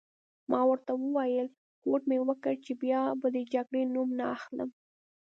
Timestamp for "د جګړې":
3.35-3.81